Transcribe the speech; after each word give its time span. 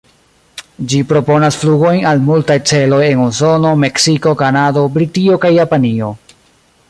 Ĝi 0.91 1.01
proponas 1.11 1.57
flugojn 1.63 2.01
al 2.11 2.23
multaj 2.29 2.57
celoj 2.71 3.03
en 3.09 3.21
Usono, 3.27 3.75
Meksiko, 3.85 4.35
Kanado, 4.43 4.87
Britio, 4.97 5.41
kaj 5.45 5.53
Japanio. 5.59 6.13